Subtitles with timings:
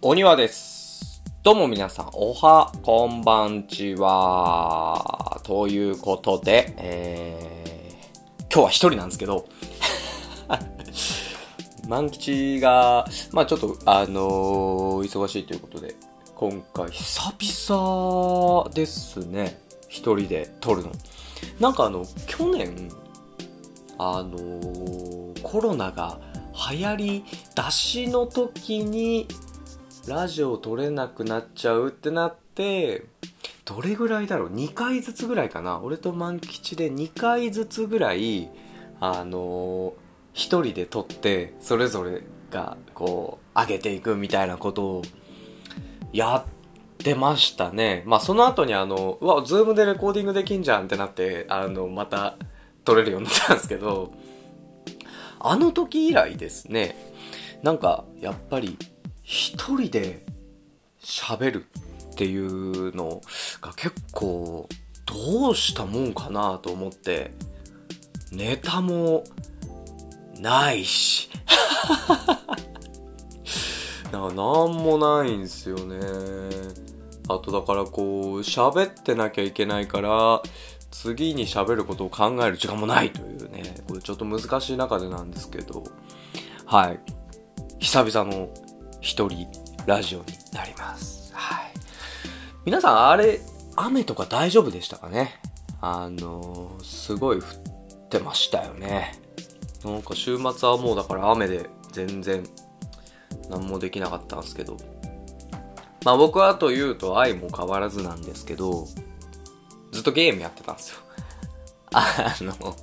[0.00, 1.24] お庭です。
[1.42, 5.40] どうも皆さん、おは、こんばんちは。
[5.42, 9.48] ということで、えー、今日は一人なんですけど、
[11.88, 15.96] 万吉が、まあちょっと、あのー忙しいということで、
[16.36, 19.60] 今回、久々ですね。
[19.88, 20.92] 一人で撮るの。
[21.58, 22.88] なんかあの、去年、
[23.98, 26.20] あのーコロナが
[26.70, 27.24] 流行り
[27.56, 29.26] 出しの時に、
[30.08, 33.06] ラジオ撮れなくなっちゃうってなって、
[33.64, 38.50] どれぐらいだろう ?2 回ずつぐらいかな俺と万吉で2回ずつぐらい、
[39.00, 40.08] あのー
[40.38, 42.22] 一人で撮って、それぞれ
[42.52, 45.02] が、こう、上げていくみたいなことを、
[46.12, 46.44] やっ
[46.98, 48.04] てましたね。
[48.06, 52.36] まあ、その後にあの、うわ、ズームでレコーディングできんじゃんってなって、あの、また、
[52.84, 54.12] 撮れるようになったんですけど、
[55.40, 56.96] あの時以来ですね、
[57.64, 58.78] なんか、やっぱり、
[59.28, 60.24] 一人で
[60.98, 61.66] 喋る
[62.12, 63.20] っていうの
[63.60, 64.66] が結構、
[65.04, 67.32] どうしたもんかなと思って、
[68.32, 69.24] ネタも、
[70.40, 71.28] ないし。
[74.10, 75.98] なんかなんもないんすよね。
[77.28, 80.42] あとだからこう、喋ってなきゃいけないから、
[80.90, 85.84] 次に喋ることを考える時間もないというね、これちょっと難しい中でなんですけど、
[86.64, 87.00] はい。
[87.78, 88.48] 久々の
[89.00, 89.46] 一人
[89.86, 91.32] ラジオになります。
[91.34, 91.72] はい。
[92.64, 93.40] 皆さん、あれ、
[93.76, 95.40] 雨とか大丈夫でしたかね？
[95.80, 97.42] あのーすごい降っ
[98.08, 99.12] てましたよね。
[99.84, 102.42] なんか週末はもうだから雨で全然
[103.48, 104.76] 何もできなかったんですけど。
[106.04, 108.86] まあ僕はというと愛も変わらずなんですけど、
[109.92, 110.98] ずっとゲームやってたんですよ。
[111.94, 112.76] あの、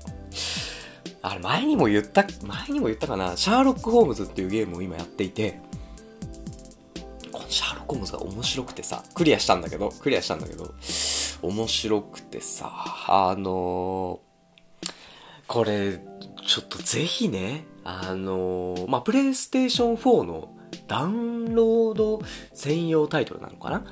[1.21, 5.59] あれ前にも言った、前にも言ったかな、シャーロック・ホームズっていうゲームを今やっていて、
[7.55, 10.73] シャーロック・ホームズが面白くてさ、クリアしたんだけど、クリアしたんだけど、
[11.41, 12.69] 面白くてさ、
[13.07, 14.19] あの
[15.47, 16.01] これ、
[16.45, 20.49] ちょっとぜひね、あのまあ、プレイステーション4の
[20.87, 22.21] ダウンロード
[22.53, 23.85] 専用タイトルなのかな？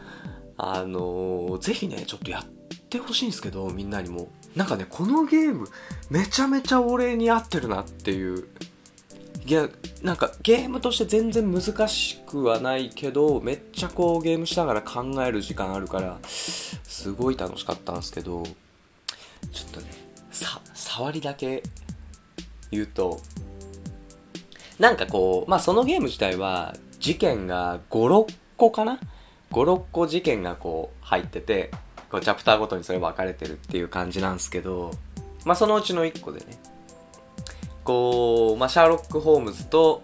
[0.57, 2.45] あのぜひね、ちょっとやっ
[2.89, 4.27] てほしいんですけど、みんなにも。
[4.57, 5.67] なんかね、このゲーム、
[6.09, 8.49] めちゃめちゃ俺に合ってるなっていう。
[9.45, 9.67] いや、
[10.01, 18.43] なんかゲームとして全然難しくはないけど、めっちゃこうゲームしながら考える時間あるから、すごい楽しかったんですけど、
[19.51, 19.87] ちょっとね、
[20.31, 21.61] さ、触りだけ
[22.71, 23.19] 言うと、
[24.79, 28.97] なんかこう、まあそのゲーム自体は、事件が5、6個かな
[29.51, 31.69] ?5、6個事件がこう入ってて、
[32.09, 34.91] こうチャプターごとにそれ分かれてるっていう感じなんですけど、
[35.43, 36.45] まあそのうちの1個でね、
[37.83, 40.03] こう、まあシャーロック・ホームズと、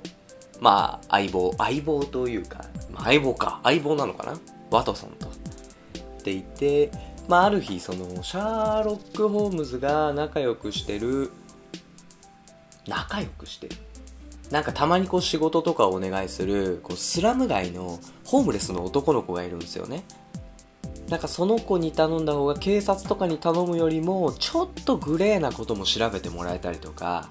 [0.59, 4.39] まあ相棒、相棒というか、まあ、相棒か、相棒なのかな？
[4.71, 5.27] ワトソンと。
[5.27, 6.91] っていて、
[7.27, 11.31] まあある日、その、シャーロック・ホームズが仲良くしてる、
[12.87, 13.75] 仲良くしてる？
[14.51, 20.03] なんかたまにこう仕事とかをお願いするこうスラム街のホームレスの男の子がいるんですよね。
[21.07, 27.29] なんかその子に頼んだ方が警察とかに頼むよりもちょっとグレーなことも調べてもらえたりとか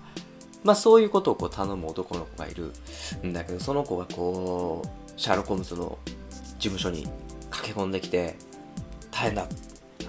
[0.65, 2.73] まあそういうことをこう頼む男の子がいる
[3.25, 5.99] んだけどその子がこうシャーロック・ホームズの
[6.59, 7.07] 事務所に
[7.51, 8.37] 駆け込んできて
[9.11, 9.47] 大変だ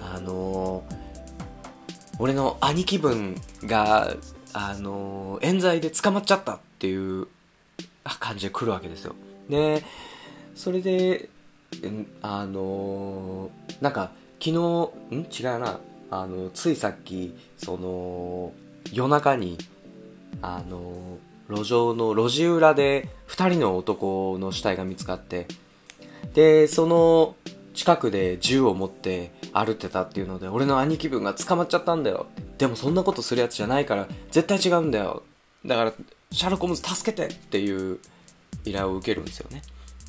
[0.02, 1.00] あのー
[2.18, 3.34] 俺の兄貴分
[3.64, 4.14] が
[4.52, 7.28] あのー冤罪で捕まっちゃったっていう
[8.18, 9.14] 感じで来るわけですよ。
[9.48, 9.84] で、
[10.54, 11.28] それで、
[12.22, 14.10] あのーなんか、
[14.42, 14.52] 昨日、
[15.14, 15.26] ん？
[15.30, 15.80] 違うな。
[16.10, 18.52] あの、ついさっき、その、
[18.92, 19.58] 夜中に、
[20.42, 21.18] あの
[21.48, 25.46] 路上の路地裏で二人の男の死体が見つかって、
[26.34, 27.34] で、その
[27.74, 32.26] 近くで銃を持って歩ってたっていうので、俺の兄貴分が捕まっちゃったんだよ。
[32.58, 35.22] でもそんなことするやつじゃないから、絶対違うんだよ。
[35.64, 35.92] だから、
[36.32, 37.98] シャーロック・ホームズ助けてっていう
[38.64, 39.62] 依頼を受けるんですよね。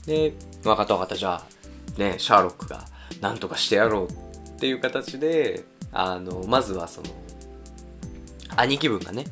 [0.06, 0.34] で、
[0.64, 2.86] 分かった分かった、じゃあ、ね、シャーロックが
[3.22, 7.08] 何とかしてやろうっていう形で、あの、まずはその、
[8.56, 9.26] 兄貴分がね、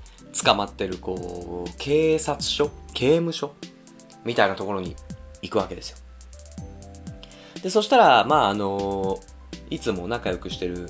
[0.43, 2.71] 捕まってる、こう、警察署？
[2.93, 3.53] 刑務所？
[4.23, 4.95] みたいなところに
[5.41, 5.97] 行くわけですよ。
[7.63, 9.19] で、そしたら、まあ、あの、
[9.69, 10.89] いつも仲良くしてる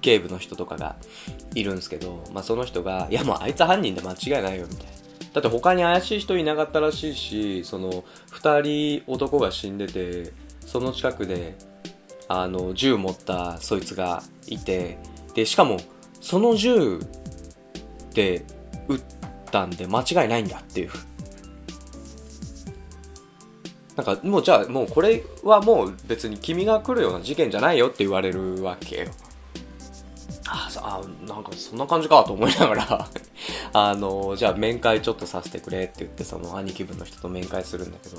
[0.00, 0.96] 警部の人とかが
[1.54, 4.92] いるんですけど、まあ、その人が、いや、もうあいつ犯人で間違いないよ、みたいな。
[5.32, 11.56] だって他に怪しい人いなかったらしいし、その、二人男が死んでて、その近くで、
[12.28, 14.98] あの、銃持ったそいつがいて、
[15.34, 15.78] で、しかも、
[16.20, 17.00] その銃
[18.14, 18.44] で
[18.88, 19.00] 打っ
[19.50, 20.90] たんで間違いないんだっていう。
[23.96, 29.10] なんかもうじゃあもうこれはもう別に君が来るような事件じゃないよって言われるわけよ。
[30.46, 33.08] ああ、なんかそんな感じかと思いながら
[33.72, 38.18] あの、じゃあ面会ちょっとさせてくれって言ってその兄貴分の人と面会するんだけど、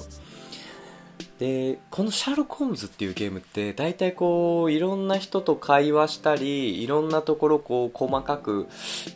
[1.40, 8.68] で、このシャーロック・ホームズっていうゲームって大体こういろんな人と会話したりいろんなところこう細かく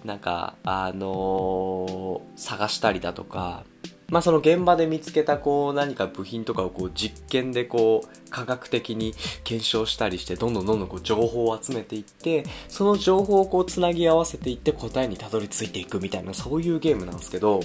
[0.04, 3.64] なんかあのー、探したりだとか
[4.10, 9.14] まあその現場で見つけたこう何か部品とかをこう実験でこう科学的に
[9.44, 17.62] 検証したりしてどんどんどんどんこう情報を集めていってその情報をこうつなぎ合わせていって答えにたどり着いていくみたいなそういうゲームなんですけど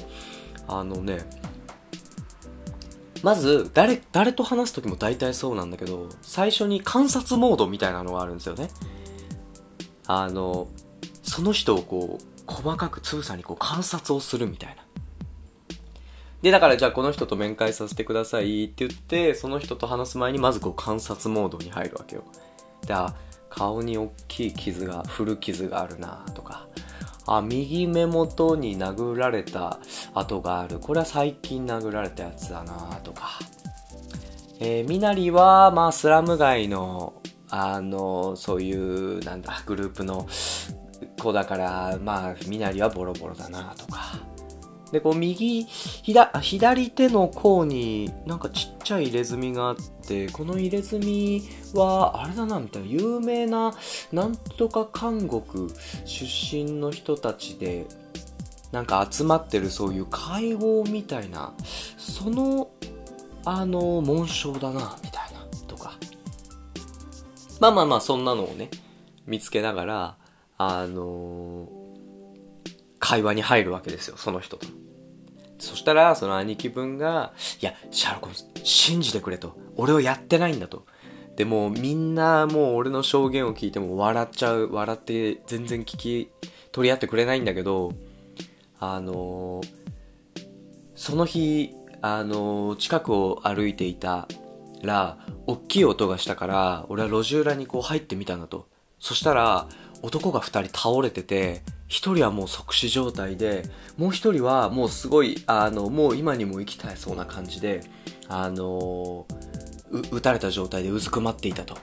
[0.68, 1.20] あのね
[3.24, 8.68] まず誰誰と話す時も大体そうなんだけど最初に観察モードみたいなのがあるんですよね
[10.06, 10.68] あの
[11.22, 14.84] その人をこう細かくつぶさにこう観察をするみたいな
[16.44, 22.24] で、だからじゃあこの人と面会させてくださいって言って、その人と話す前にまずこう観察モードに入るわけよ。
[22.86, 23.14] で、あ、
[23.48, 26.68] 顔に大きい傷が、古傷があるなとか、
[27.26, 29.78] あ、右目元に殴られた
[30.14, 30.78] 跡がある。
[30.78, 32.72] これは最近殴られたやつだな
[33.02, 33.38] とか。
[34.60, 37.14] えー、みなりは、まあ、スラム街の、
[37.50, 40.26] あの、そういう、なんだ、グループの
[41.20, 44.33] 子だから、まあ、みなりはボロボロだなとか。
[44.94, 49.76] で、こう右、左、左手の甲になんかちっちゃい入れ墨があっ
[50.06, 51.42] て、この入れ墨
[51.74, 53.74] は、あれだな、みたいな、有名な、
[54.12, 55.68] なんとか韓国
[56.04, 57.86] 出身の人たちで、
[58.70, 61.52] なんか集まってるそういう会合みたいな、
[61.98, 62.70] その、
[63.44, 65.94] あの、紋章だな、みたいな、とか。
[67.58, 68.70] まあまあまあ、そんなのをね、
[69.26, 70.16] 見つけながら、
[70.56, 71.94] あのー、
[73.00, 74.83] 会話に入るわけですよ、その人と。
[75.64, 79.56] そしたら、その兄貴分が、いや、シャーロック信じてくれと。
[79.76, 80.86] 俺をやってないんだと。
[81.36, 84.70] でも、みんなもう俺の証言を聞いても笑っちゃう。
[84.72, 86.30] 笑って全然聞き
[86.70, 87.92] 取り合ってくれないんだけど、
[88.78, 89.70] あのー、
[90.94, 91.72] その日、
[92.02, 94.28] あのー、近くを歩いていた
[94.82, 98.68] ら、大きい音がしたから、俺は路地裏にこう入ってみたんだと。
[98.98, 99.68] そしたら、
[100.02, 103.64] 男が二人倒れてて、一人はもう即死状態で、
[103.96, 107.82] もう一人はもうすごい、あの、もう今にも生きたいそうな感じで、
[108.28, 109.26] あの
[110.10, 111.76] 撃たれた状態でうずくまっていたと。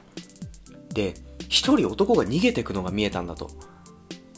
[0.94, 1.14] で、
[1.50, 3.50] 一人男が逃げていくのが見えたんだと。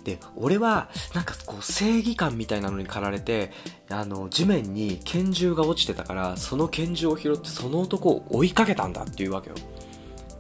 [0.04, 3.52] で、俺は、なんかこう正義感みたいなのに駆られて、
[3.90, 9.56] あの、地面に拳銃が落ちてたから、その拳銃を拾ってその男を追いかけたんだっていうわけよ。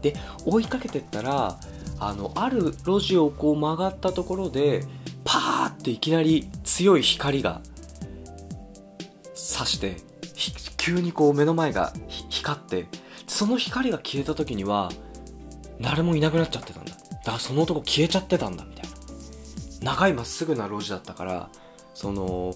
[0.01, 0.15] で、
[0.45, 1.57] 追いかけてったら、
[1.99, 4.83] あの、ある路地をこう曲がったところで、
[5.23, 7.61] パーっていきなり強い光が
[9.33, 9.97] 差して、
[10.77, 11.93] 急にこう目の前が
[12.29, 12.87] 光って、
[13.27, 14.91] その光が消えた時には、
[15.79, 16.91] 誰もいなくなっちゃってたんだ。
[16.91, 18.85] だからその男消えちゃってたんだ、みたい
[19.81, 19.93] な。
[19.93, 21.49] 長いまっすぐな路地だったから、
[21.93, 22.55] その、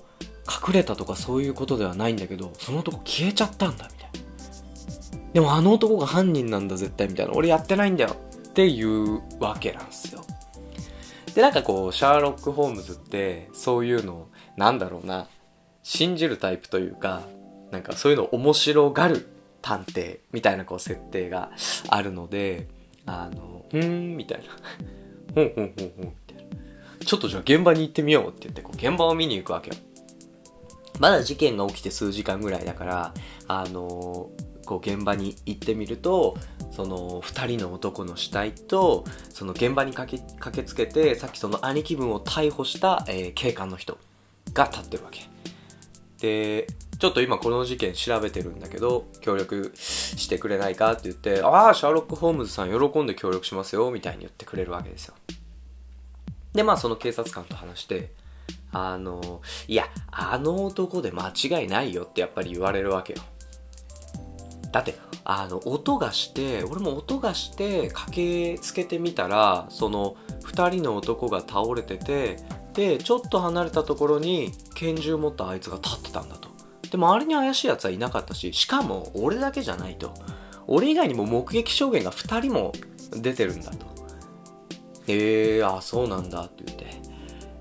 [0.67, 5.33] 隠れたとかそういうことではないんだけど、その男消えちゃったんだ、みたいな。
[5.33, 7.33] でもあの男が犯人なんだ、絶対、みたいな。
[7.33, 8.15] 俺やってないんだよ。
[8.49, 10.23] っていうわけなんですよ。
[11.37, 15.27] で、なんかこう、シャーロック・ホームズって、そういうの、なんだろうな、
[15.83, 17.21] 信じるタイプというか、
[17.69, 19.29] なんかそういうの面白がる
[19.61, 21.51] 探偵みたいなこう設定が
[21.89, 22.67] あるので、
[23.05, 24.45] あの、ふーん、みたいな。
[25.35, 27.05] ほんほんほんほん、みたいな。
[27.05, 29.75] ちょっとじゃあ現場に行ってみようって言って、こう現場を見に行くわけよ。
[30.99, 33.13] まだ事件が起きて数時間ぐらいだから、
[33.47, 34.31] あの
[34.67, 36.37] こう現場に行ってみると、
[36.71, 43.97] その2人の男の死体とその現場に駆け駆けつけてさっきその兄貴分を逮捕した、えー、警官の人
[44.53, 45.21] が立ってるわけ。
[46.19, 46.67] で
[46.99, 55.13] ちょっと今この事件調べてるんだけど協力してくれないかって言ってああシャーロック・ホームズさん喜んで協力しますよみたいに言ってくれるわけですよ。
[56.53, 58.11] でまあその警察官と話して
[58.71, 63.21] あのいやあの男で間違いないよってやっぱり言われるわけよ。
[64.71, 64.95] だって
[65.29, 72.37] あの、音がして、俺も音がして、駆けつけてみたら、その、2人の男が倒れてて、
[72.73, 76.47] で、ちょっと離れたところに拳銃持ったあいつが立ってたんだと。
[76.89, 80.13] で、周りに怪しい奴はいなかったし、しかも俺だけじゃないと。
[80.65, 82.71] 俺以外にも目撃証言が2人も
[83.11, 83.85] 出てるんだと。
[85.07, 86.76] えー、あ、そうなんだって言って。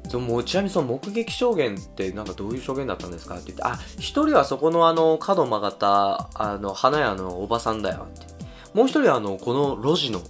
[0.09, 8.37] そのちなみにその目撃証言ってなんかどういう証言だったんですかって言って、あ、一人はそこのあの角曲がったあの花屋のおばさんだよって。
[8.75, 10.21] もう一人はあのこの路地の、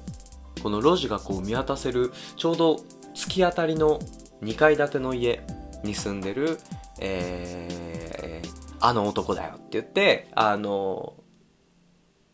[0.63, 2.77] この路地がこう見渡せるちょうど
[3.15, 3.99] 突き当たりの
[4.43, 5.41] 2階建ての家
[5.83, 6.59] に住んでる、
[7.01, 11.15] えー、あの男だよって言って、あの、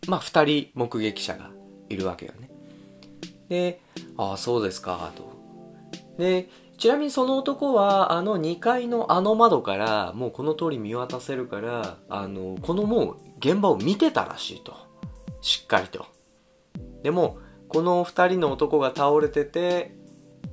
[0.06, 1.50] まあ二人目撃者が
[1.88, 2.50] いるわけよね。
[3.48, 3.80] で、
[4.16, 5.32] ああ、そうですか、と。
[6.18, 6.48] で、
[6.82, 14.74] ちなみにその男は、あの2階のあの窓から、もうこの通り見渡せるから、あの、このもう現場を見てたらしいと。
[15.42, 16.06] しっかりと。
[17.04, 19.94] でも、この2人の男が倒れてて、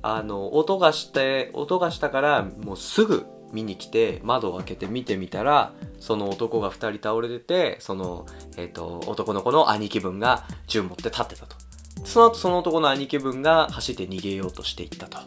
[0.02, 8.24] あの、音がして、音がしたから、もうすぐ見に来て、窓を開けて見てみたら、その男が2人倒れてて、その、
[8.56, 11.56] えっ、ー、と、男の子の兄貴分が銃持って立ってたと。
[12.04, 15.18] その後その男の兄貴分が走って逃げようとしていったと。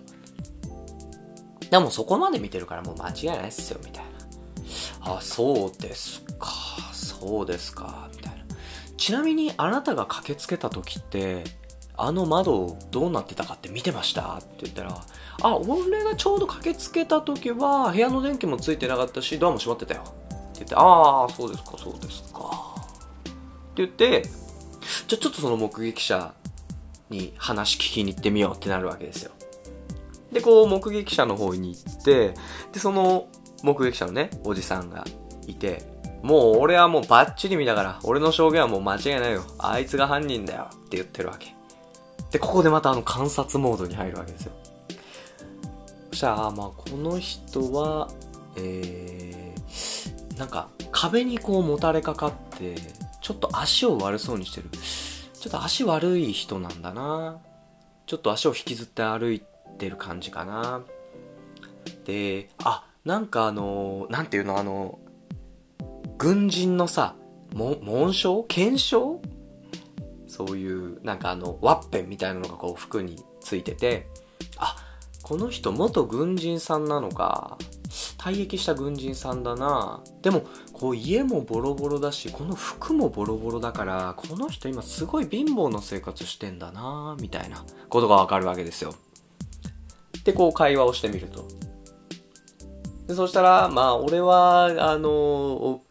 [1.73, 4.03] でもそこまで見てるからもう間違いないっすよ、みたい
[5.03, 5.15] な。
[5.15, 6.51] あ、そうですか、
[6.93, 8.45] そうですか、みたいな。
[8.95, 11.43] ちなみにあなたが駆けつけた時って、
[11.97, 14.35] あの窓どうなってたかって見てました？
[14.35, 15.03] って言ったら、
[15.41, 20.03] あ、俺がちょうど駆けつけた時は部屋の電気もついてなかったし、ドアも閉まってたよ。
[20.03, 22.75] って言って、ああ、そうですか、そうですか。
[22.81, 23.31] って
[23.77, 26.35] 言って、じゃあ、ちょっとその目撃者
[27.09, 29.31] に話聞きに行ってみようってなるわけですよ。
[30.33, 32.33] で、こう、目撃者の方に行って、
[32.71, 33.27] で、その
[33.63, 35.05] 目撃者のね、おじさんが
[35.47, 35.83] いて、
[36.23, 39.43] もう俺はもうバッチリ見たから、俺の証言はもう間違いないよ。
[39.59, 41.53] あいつが犯人だよって言ってるわけ。
[42.31, 44.53] で、ここでまたあの観察モードに入るわけですよ。
[46.11, 48.09] そしたら、まあこの人は、
[48.55, 52.75] えー、なんか壁にこうもたれかかって、
[53.21, 54.69] ちょっと足を悪そうにしてる。
[54.71, 57.37] ちょっと足悪い人なんだな。
[58.05, 59.43] ちょっと足を引きずって歩い
[59.77, 60.83] てる感じかな。
[62.05, 64.99] で、あ、なんかあの、なんていうのあの、
[66.17, 67.15] 軍人のさ、
[67.53, 68.43] 紋章？
[68.45, 69.21] 検証
[70.27, 74.07] そういうなんかあのワッペンみたいなのがこう服についてて
[74.57, 74.75] あ
[75.21, 77.57] この人元軍人さんなのか。
[78.17, 80.01] 退役した軍人さんだな。
[80.21, 88.95] でもこう家もボロボロだしこの服もボロボロだからこの人今すごい貧乏な生活してんだなみたいなことがわかるわけですよ。
[90.23, 91.47] でこう会話をしてみると
[93.07, 95.81] でそしたらまあ俺はあの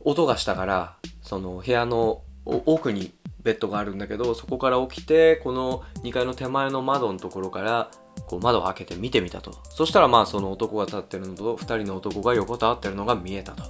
[0.00, 3.12] 音がしたからその部屋の奥に
[3.46, 7.90] ベッドがあるんだけど、そこから起きて、この2階の手前の窓のところから、
[8.26, 9.52] こう窓を開けて見てみたと。
[9.70, 13.62] そしたらまあその男が立ってるのと、2人の男が横たわってるのが見えたと。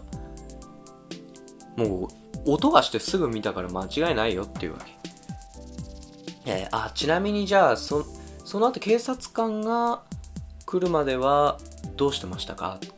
[1.77, 2.09] も
[2.47, 4.93] う、音がしてすぐ見たから間違いないよっていうわけ。
[6.47, 8.07] えー、あ、ちなみにじゃあ、そ、
[8.47, 10.03] その後警察官が
[10.67, 11.59] 来るまでは
[11.97, 12.89] どうしてましたかって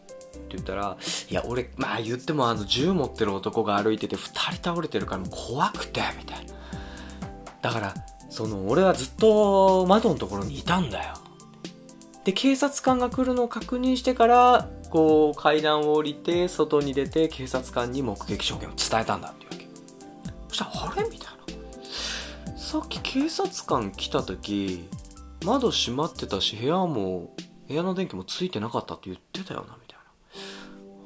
[0.50, 0.98] 言ったら、
[1.30, 6.52] いや、俺、まあ言ってもあの銃持ってる男が歩いてて2人倒れてるから怖くて、みたいな。
[7.62, 7.94] だから
[8.28, 11.14] その俺はずっと窓のところにいたんだよ。
[12.24, 19.68] で警察官が来るのを確認してからこう階段を降りて外に出て警察官に目撃証言を伝えたんだっていうわけ。
[20.48, 21.08] そしたらあれ？
[21.08, 21.28] みたい
[22.50, 22.58] な。
[22.58, 24.86] さっき警察官来た時
[25.44, 27.34] 窓閉まってたし部屋も
[27.68, 29.98] 部屋の電気もついてなかったって言ってたよなみたい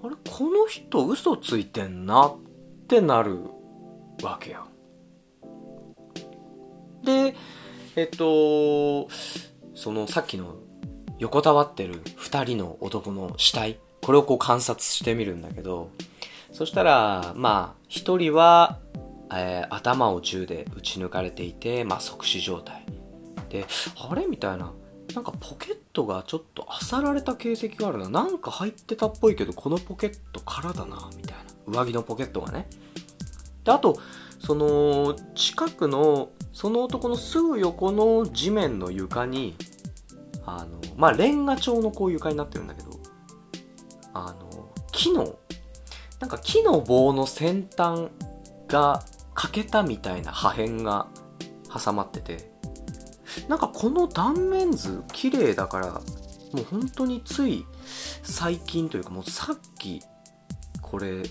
[0.02, 2.36] なあれこの人嘘ついてんなっ
[2.88, 3.38] てなる
[4.22, 4.66] わけよ
[7.04, 7.34] で、
[7.96, 9.08] えっと、
[9.74, 10.56] そのさっきの
[11.18, 15.90] 横たわってる二人の男の死体、これをこう観察してみるんだけど、
[16.52, 18.78] そしたら、まあ、一人は、
[19.34, 22.84] えー、頭を銃で撃ち抜かれていて、まあ、即死状態。
[23.52, 23.66] で、
[24.08, 24.26] あれ？
[24.26, 24.72] みたいな。
[25.14, 28.08] なんかポケットがちょっと漁られた形跡があるな。
[28.08, 31.82] なんか入ってたっぽいけど、このポケット空だな、みたいな。
[31.82, 32.66] 上着のポケットがね。
[33.64, 33.98] で、あと、
[34.38, 39.54] その、近くのその男のすぐ横の地面の床に、
[40.46, 42.90] あの、まあ、レンガ調のこう床になってるんだけど、
[44.14, 45.36] あの、木の、
[46.20, 48.08] なんか木の棒の先端
[48.68, 49.02] が
[49.34, 51.08] 欠けたみたいな破片が
[51.72, 52.51] 挟まってて、
[53.48, 55.86] なんかこの断面図綺麗だから、
[56.52, 57.64] もう本当につい
[58.22, 60.02] 最近というかもうさっき、
[60.80, 61.22] これ、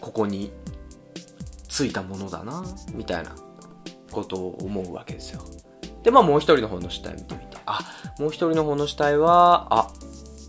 [0.00, 0.52] ここに
[1.68, 3.34] ついたものだなみたいな
[4.10, 5.42] ことを思うわけですよ。
[6.02, 7.80] でまあもう一人の方の死体見てみてあ。
[8.18, 9.90] もう一人の方の死体はあ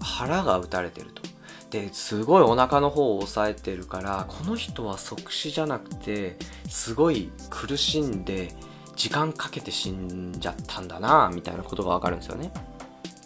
[0.01, 1.23] 腹が打たれてると。
[1.71, 6.37] ですごいお腹の方を押さえてるからこの人は即死じゃなくて
[6.69, 8.53] すごい苦しんで
[8.95, 12.51] 時間かけて死んじゃったんだなみたいなことがわかるんですよね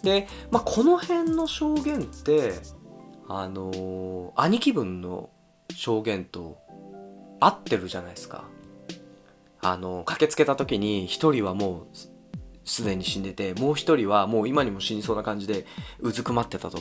[0.02, 2.54] で、まあ、この辺の証言って
[3.28, 5.30] あのー、兄貴分の
[5.72, 6.58] 証言と
[7.40, 8.44] 合ってるじゃないですか。
[9.62, 11.96] あの、駆けつけた時に一人はもう
[12.64, 15.64] すでに死んでて、もう一人はもう今にも死にそうな感じで
[16.00, 16.80] うずくまってたと。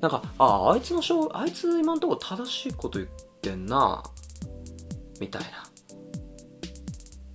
[0.00, 3.10] なんか、ああ、あいつの証、あいつ今んとこ正しいこと言っ
[3.40, 4.02] てんな。
[5.20, 5.69] みたいな。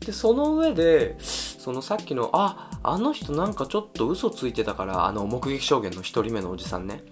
[0.06, 7.04] で、その上で、そのさっきの、あ、あの人なんかちょっと嘘ついてたから、あの目撃証言の一人目のおじさんね。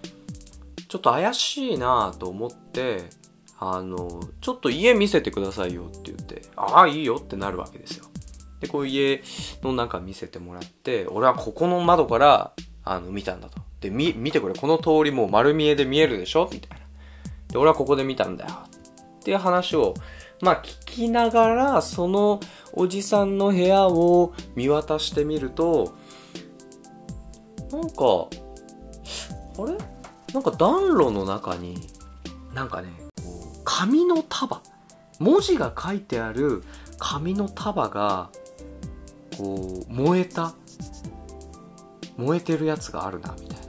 [0.88, 3.10] ちょっと怪しいなと思って、
[3.58, 8.04] あの、ちょっと家見せてくださいよって言って、ああ、いいよってなるわけですよ。
[8.60, 9.22] で、こう家
[9.62, 12.52] の中見せてもらって、俺はここの窓から、
[12.84, 13.60] あの、見たんだと。
[13.80, 16.86] で、見てくれ、この通りもう丸見えで見えるでしょみたいな。
[17.48, 18.50] で、俺はここで見たんだよ。
[18.52, 19.94] っていう話を、
[20.40, 22.40] まあ聞きながら、その
[22.72, 25.94] おじさんの部屋を見渡してみると、
[27.70, 28.28] なんか、
[29.58, 29.78] あれ？
[30.32, 31.76] なんか暖炉の中に、
[32.52, 32.88] なんかね、
[33.64, 34.62] 紙の束。
[35.20, 36.64] 文字が書いてある
[36.98, 38.30] 紙の束が、
[39.38, 40.54] こう、燃えた、
[42.16, 43.64] 燃えてるやつがあるな、みたいな。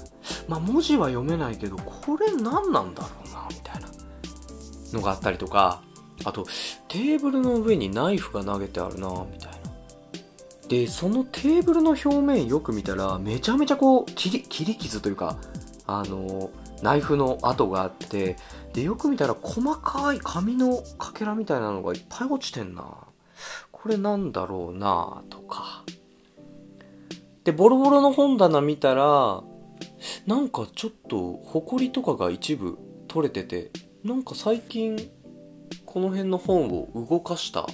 [0.48, 3.88] まあ文字は読めないけど、これ何なんだろうな、みたいな
[4.92, 5.84] のがあったりとか、
[6.26, 6.46] あと、
[6.88, 9.58] テーブルの上にナイフが投げてあるな、みたいな。
[10.68, 15.38] で、そのテーブルの表面よく見たら、めちゃめちゃこう、切り、切り傷というか、
[15.86, 16.50] あの、
[16.82, 18.38] ナイフの跡があって、
[18.74, 22.84] で、よく見たら細かい紙のかけらみたいなのがいっぱい落ちてんな。
[23.72, 25.84] これなんだろうなとか。
[27.44, 29.44] で、ボロボロの本棚見たら、
[30.26, 33.70] なんかちょっと、埃とかが一部取れてて、
[34.04, 34.98] なんか最近、
[35.96, 37.66] この辺の本を動かした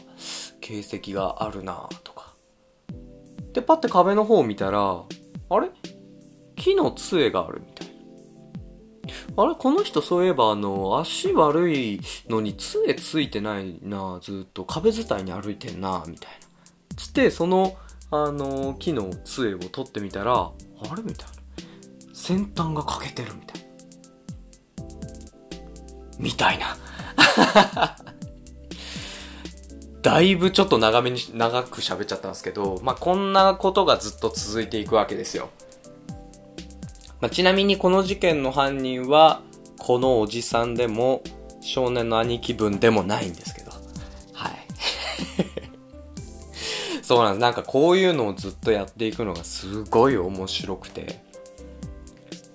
[0.60, 2.36] 形跡があるなとか。
[3.52, 4.80] で、パッて壁の方を見たら、
[5.50, 5.72] あれ？
[6.56, 7.88] 木の杖があるみたい
[9.36, 9.44] な。
[9.44, 9.56] あれ？
[9.56, 12.00] この人そういえばあの、足悪い
[12.30, 16.96] のに杖ついてないなずっと壁伝いに歩いてんなみたいな。
[16.96, 17.76] つって、その、
[18.12, 20.54] あの、木の杖を取ってみたら、あ
[20.96, 21.02] れ？
[21.02, 21.34] みたいな。
[22.14, 23.68] 先端が欠けてるみたいな。
[26.20, 26.78] みたいな。
[30.02, 35.50] だいぶちょっと長めに、長く喋っちゃったんですけど、まあ、こんなことがずっと続いていくわけですよ。
[37.20, 39.42] まあ、ちなみにこの事件の犯人は、
[39.78, 41.22] このおじさんでも、
[41.62, 43.72] 少年の兄貴分でもないんですけど。
[44.34, 44.54] はい。
[47.04, 47.42] そうなんです。
[47.42, 51.24] なんかこういうのをずっとやっていくのがすごい面白くて、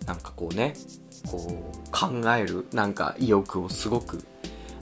[0.07, 0.75] なんかこうね、
[1.27, 4.25] こう考えるなんか意欲をすごく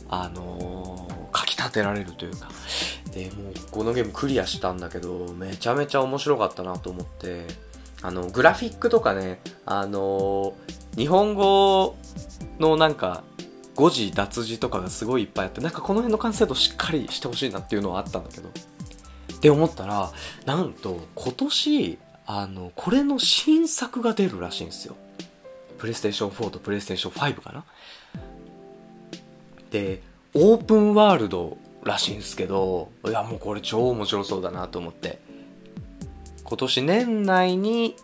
[0.09, 1.24] あのー、
[1.64, 2.48] 立てられるというか。
[3.12, 7.46] でもうこのゲームクリアしたんだけどめちゃめちゃ面白かったなと思って。
[8.03, 10.53] あのグラフィックとかねあの、
[10.94, 11.96] 日本語
[12.59, 13.24] のなんか
[13.74, 18.50] 誤字脱字とかがすごいいっぱいあってなんかこの辺の完成度しっかりしてほしいなっていうのはあったんだけど。
[18.50, 20.12] って思ったら
[20.44, 24.96] なんと今年あのこれの新作が出るらしいんですよ。
[25.79, 27.64] プレイステーション4とプレイステーション5かな。
[29.70, 30.03] で、
[30.35, 35.18] オープンワールドらしいんですけど、いやもうこれ超面白そうだなと思って。
[36.42, 37.97] 今年年内に、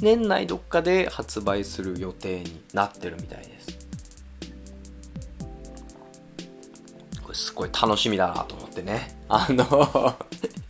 [0.00, 3.78] 年内どっかで発売する予定になってるみたいです。
[7.22, 9.16] これすごい楽しみだなと思ってね。
[9.28, 10.16] あの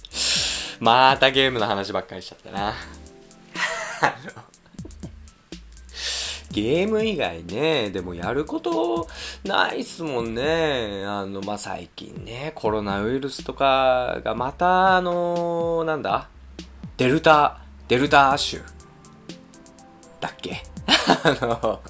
[0.79, 2.74] またゲームの話ばっかりしちゃったな。
[6.57, 9.07] ゲーム以外ね、でもやること
[9.45, 11.05] ないっすもんね。
[11.05, 16.31] あの、まあ、最近ね、コロナウイルスとかがまた、あのー、なんだ？
[16.97, 18.62] デルタ、デルタ種。
[20.19, 20.62] だっけ？
[20.88, 21.81] あの、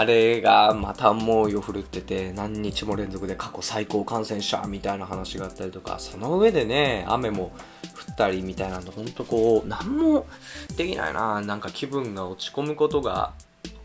[0.00, 7.52] あれがまた猛威を振るってて何日も連続で過去最高感染者みたいな話があったりとかその上でね雨も
[8.08, 10.26] 降ったりみたいなんでほんとこう何も
[10.78, 11.42] できないな。
[11.42, 13.34] なんか気分が落ち込むことが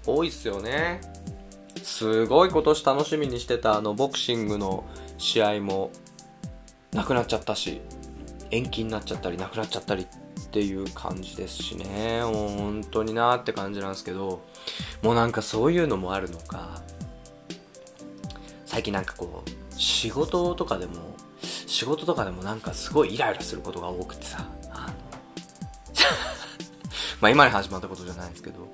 [0.07, 1.01] 多いっすよね。
[1.83, 4.85] すごい今年楽しみにしてたあのボクシングの
[5.17, 5.91] 試合も
[6.93, 7.81] なくなっちゃったし
[8.51, 10.07] 延期になっちゃったりなくなっちゃったり
[10.55, 12.21] っていう感じですしね。
[12.23, 14.41] もう本当になって感じなんですけど
[15.03, 16.81] もうなんかそういうのもあるのか。
[18.65, 24.47] 最近なんかこう仕事とかでも仕事とかでもなんかすごいイライラすることが多くてさ。
[24.71, 24.93] あの
[27.19, 28.69] まあ今に始まったことじゃないですけど。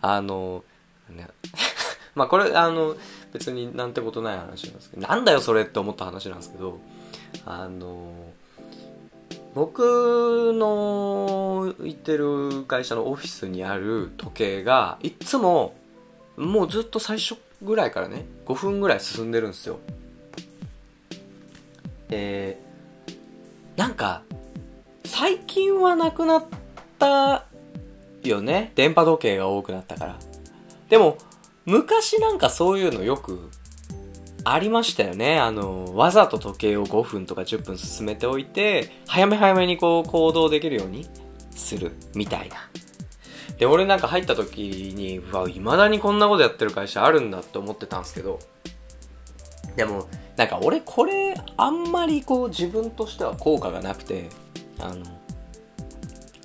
[0.00, 0.64] あの
[1.10, 1.28] ね
[2.16, 2.96] まあこれあの
[3.34, 6.80] 別になんてことない話なんですけどなんだよそれって思った話なんですけど
[7.44, 8.32] あの
[9.54, 15.74] 僕の行ってる会社のオフィスにある時計がいっつも
[16.36, 19.78] もうずっと最初ぐらいからね5分ぐらい進んでるんですよ。
[22.08, 22.58] で
[23.76, 24.22] なんか
[25.04, 26.44] 最近はなくなっ
[26.98, 27.46] た
[28.22, 28.72] よね。
[28.74, 30.18] 電波時計が多くなったから。
[30.88, 31.18] でも
[31.64, 33.50] 昔なんかそういうのよく
[34.44, 35.38] ありましたよね。
[35.38, 41.06] あの、わざと時計を5分とか10分進めておいて、早め早めにこう行動できるように
[41.54, 42.56] する、みたいな。
[43.58, 48.40] で、俺なんか入った時に、うわ、未だにこんなことやってる会社あるんだって思ってたんですけど、
[49.76, 54.28] でも、なんか俺これ、あんまりこう自分としては効果がなくて、
[54.80, 55.04] あの、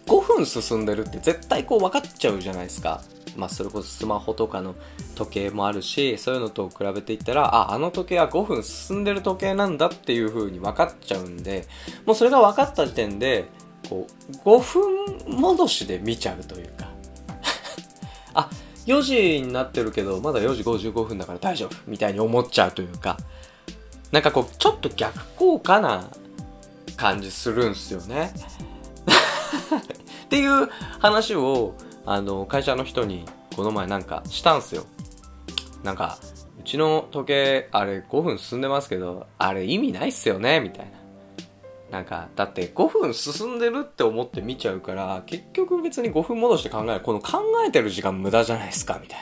[0.06, 3.02] 5分進んでるって絶対こう分かっちゃうじゃないですか。
[3.38, 4.76] まあ、それこそスマホとかの
[5.16, 11.66] 時計もあるし、そういうのと比べていったら、あ、あの時計は5分進んでる時計なんだっていう風に分かっちゃうんで、
[12.06, 13.46] もうそれが分かった時点で、
[13.90, 14.60] こう、5
[15.30, 16.90] 分戻しで見ちゃうというか。
[18.34, 18.50] あ、
[18.86, 23.18] 4時になってるけど、まだ4時55分だから大丈夫みたいに思っちゃうというか、
[24.12, 26.10] なんかこう、ちょっと逆効果な
[26.96, 28.34] 感じするんすよね。
[30.26, 30.70] っていう
[31.00, 31.74] 話を、
[32.08, 34.86] あの、会社の人にこの前なんかしたんすよ。
[35.84, 36.18] なんか、
[36.58, 40.98] うちの時計、あれ5分進んでますけど、あれ意味ないっすよねみたいな。
[41.92, 47.02] なんか、だって5分進んでるって思って見ちゃうから、結局別に5分戻して考える。
[47.02, 49.20] この考えてる時間無駄じゃないですかみたい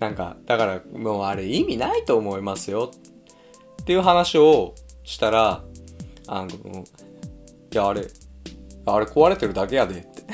[0.00, 0.08] な。
[0.08, 2.90] なんか、だからもうあれ意味ないと思いますよ。
[3.82, 5.62] っていう話をしたら、
[6.26, 8.06] あの、いや、あれ、
[8.86, 10.24] あれ壊れてるだけやでって。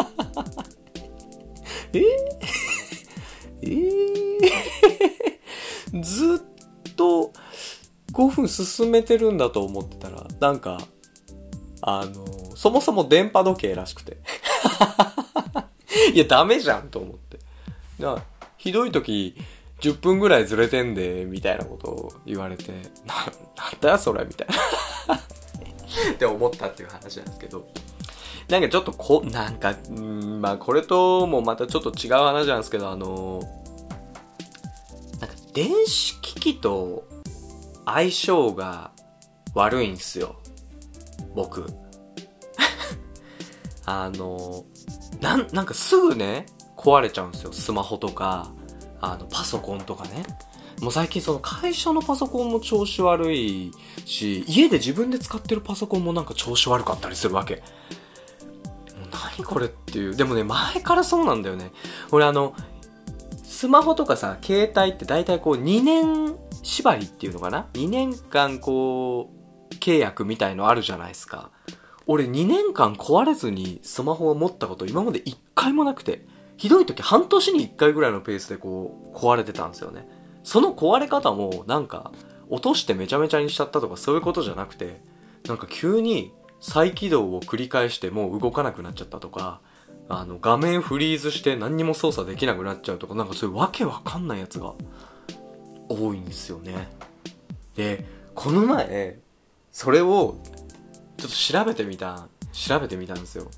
[1.92, 2.02] え？
[3.62, 3.66] え？
[5.92, 6.42] ー、 ず
[6.88, 7.32] っと
[8.12, 10.78] 5分進めてるんだと思ってたら、なんか、
[11.82, 12.24] あの、
[12.56, 14.18] そもそも電波時計らしくて。
[16.14, 17.38] いや、ダメじゃんと思って。
[17.98, 18.22] だ
[18.56, 19.36] ひどい時、
[19.80, 22.72] 10分ぐらいずれてんで、みたいなことを言われて、
[23.06, 24.48] な、なんだよそれみたい
[25.08, 25.14] な
[26.12, 27.66] って思ったっていう話なんですけど。
[28.50, 33.40] なんかちょっとこ、なんか、んまあこれともまたちょっと違う話なんですけど、あの
[35.20, 37.04] なんか電子機器と
[37.84, 38.90] 相性が
[39.54, 40.36] 悪いんすよ。
[41.34, 41.64] 僕。
[43.86, 44.64] あの
[45.20, 47.52] なん、なんかすぐね、壊れちゃうんですよ。
[47.52, 48.50] スマホとか、
[49.00, 50.24] あの、パソコンとかね。
[50.80, 53.70] もう最近その会社のパソコンも調子悪い
[54.06, 57.62] し、家で自分で使ってるパソコンもなんか調子悪かったりするわけ。
[59.10, 60.16] 何これっていう。
[60.16, 61.72] でもね、前からそうなんだよね。
[62.10, 62.54] 俺あの、
[63.42, 69.30] スマホとかさ、携帯って大体こう2年縛りっていうのかな ?2 年間こ
[69.70, 71.50] う、契約みたいのあるじゃないですか。
[72.06, 80.08] 俺2年間壊れずにスマホを持ったこと今まで1回もなくて、ひどい時半年に1回ぐらいのペースでこう、壊れてたんですよね。
[80.42, 82.12] その壊れ方もなんか、
[82.48, 85.00] 落としてめちゃめちゃにしちゃったとかそういうことじゃなくて、
[85.46, 89.60] なんか急に再起動を繰り返してもう動かなくなっちゃったとか、
[90.08, 94.74] あの、画面フリーズして何にも操作できなくなっちゃうとか、なんかそういうわけわかんないやつが
[95.88, 96.88] 多いんですよね。
[97.76, 99.18] で、この前、
[99.72, 100.36] それを
[101.16, 103.50] ちょっと調べてみた、調べてみたんですよ。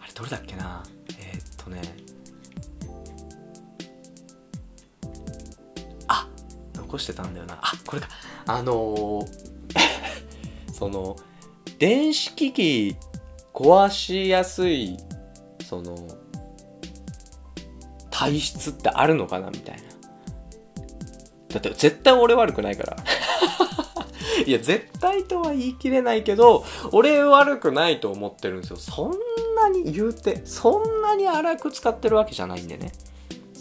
[0.00, 0.82] あれどれだっけな？
[1.18, 1.80] えー、っとね、
[6.08, 6.28] あ
[6.74, 7.58] 残してたんだよな。
[7.62, 8.08] あ、これか。
[8.46, 9.54] あのー
[10.74, 11.16] その、
[11.78, 12.96] 電子機器
[13.52, 14.96] 壊しやすい、
[15.64, 15.96] その、
[18.10, 19.82] 体質ってあるのかなみたいな。
[21.48, 22.96] だって絶対俺悪くないから。
[24.44, 28.76] いや、絶対とは言い切れないけど、俺悪くないと思ってるんですよ。
[28.76, 29.12] そん
[29.54, 32.90] なに言うて、そんなに荒く使ってるわけじゃないんでね。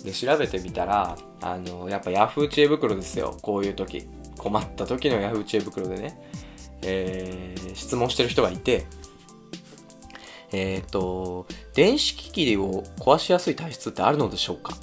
[0.04, 3.38] で、調べてみたら、あの、やっぱ Yahoo 知恵袋ですよ。
[3.44, 4.08] こういう時。
[4.38, 6.20] 困った時の Yahoo 知恵袋でね。
[6.86, 8.86] えー、質問してる人がいて、
[10.52, 14.76] えっ、ー、と、電子機器を壊しやすい体質ってあるのでしょうか？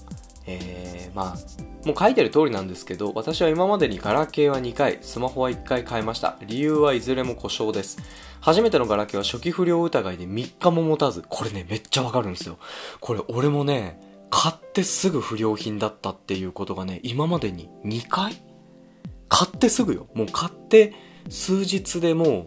[0.46, 6.36] えー、まあ、もう書いてる通りなんですけど、私は今までにガラケーは2回、スマホは1回変えました。
[6.44, 7.98] 理由はいずれも故障です。
[8.40, 12.58] 初めてのガラケーは初期不良疑いで3日も持たず、これね、めっちゃわかるんですよ。
[13.00, 18.36] これ俺もね、買ってすぐ不良品だったっていうことがね、今までに2回？
[19.28, 20.08] 買ってすぐよ。
[20.14, 20.94] もう買って
[21.28, 22.46] 数日でも、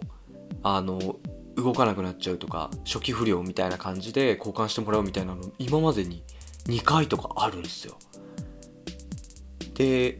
[0.63, 1.17] あの、
[1.55, 6.23] 動かなくなっちゃうとか、初期不良みたいな感じで交換してもらうみたいなの、今までに
[6.65, 7.97] 2回とかあるんですよ。
[9.75, 10.19] で、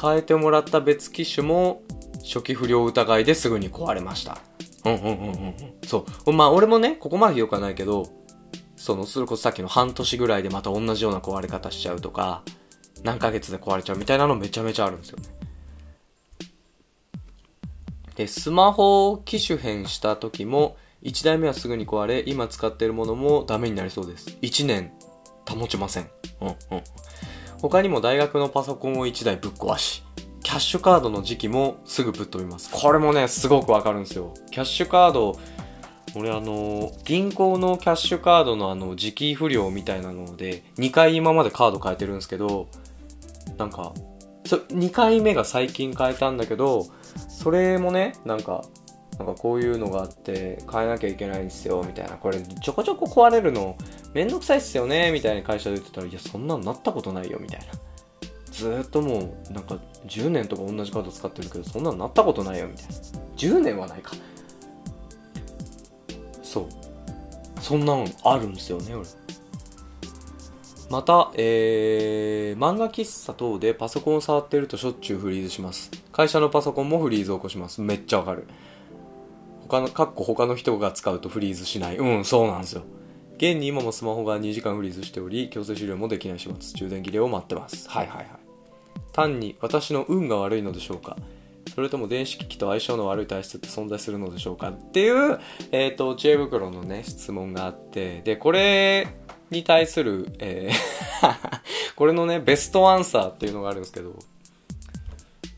[0.00, 1.82] 変えてもらった別機種も、
[2.22, 4.38] 初期不良疑いですぐに壊れました。
[4.84, 5.12] うんうんうんう
[5.48, 5.54] ん。
[5.86, 6.32] そう。
[6.32, 8.06] まあ俺もね、ここまでよくはないけど、
[8.76, 12.42] その、それこそさっきの半年ぐらいでまた同じような壊れ方しちゃうとか、
[13.04, 15.24] 何ヶ月で壊れちゃうみたいなのめちゃめちゃあるんですよね。
[18.16, 24.38] で、スマホを機種変した時も、1台目はすぐに壊れ、今使っているものもダメになりそうです。
[24.42, 24.92] 1年
[25.48, 26.10] 保ちません。
[26.40, 26.56] うんうん。
[27.60, 30.02] 他にも大学のパソコンを1台ぶっ壊し、
[30.42, 32.70] キャッシュカードの時期もすぐぶっ飛びます。
[32.72, 34.34] これもね、すごくわかるんですよ。
[34.50, 35.38] キャッシュカード、
[36.14, 42.68] 俺あの、銀行のキャッシュカードのあの、時期不良みたいなので、2回今までカード変えてるんですけど、
[43.56, 43.94] なんか、
[44.44, 46.86] そ2回目が最近変えたんだけど、
[47.42, 48.64] それもね、なんか、
[49.18, 52.16] なんかこういうのがあって変えなきゃいけないんですよ、みたいな。
[52.16, 53.76] これちょこちょこ壊れるの
[54.14, 57.66] めんどくさいっすよね、みたいに会社で言ってたら、いや、そんなんなったことないよ、みたいな。
[58.52, 59.76] ずーっともう、なんか
[60.06, 62.92] 10年とか同じカード使ってるけど、そんなんなったことないよ、みたいな。
[63.36, 64.12] 10年はないか。
[66.44, 66.66] そう。
[67.60, 69.04] そんなんあるんですよね、俺。
[70.90, 76.01] また、えー、漫画喫茶等でパソコンを触ってるとしょっちゅうフリーズします。
[76.12, 77.80] 会社のパソコンもフリーズ起こします。
[77.80, 78.46] めっちゃわかる。
[79.62, 81.96] 他の、かっこ他の人が使うとフリーズしない。
[81.96, 82.82] うん、そうなんですよ。
[83.36, 87.88] 現に今もスマホが2時間フリーズしており、強制終了もできない始末、充電切れを待ってます。
[87.88, 88.26] はいはいはい。
[89.12, 91.16] 単に私の運が悪いのでしょうか
[91.74, 95.38] それとも電子機器と相性の悪い体質って存在するのでしょうかっていう、
[95.70, 99.08] えっ、と、知恵袋のね、質問があって、で、これ
[99.50, 101.02] に対する、えー
[101.96, 104.14] これのね、ベストアンサーっていうのがあるんですけど、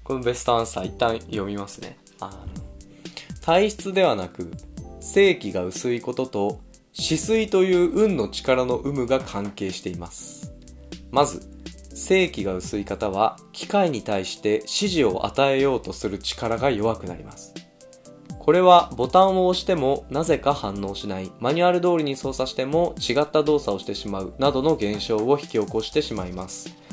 [0.04, 1.98] このベストアンサー一旦読みますね。
[2.20, 2.32] あの、
[3.40, 4.50] 体質ではなく、
[5.00, 6.60] 正気が薄いことと、
[6.92, 10.52] 止水という運の力の有無が関係しています。
[11.10, 11.40] まず、
[11.94, 17.54] 正気が薄い方は、機械に対して指示を与えようとする力が弱くなります。
[18.38, 26.83] これはボタンを押してもなぜか反応しない、マニュアル通りに操作しても違った動作をしてしまうなどの現象を引き起こしてしまいます。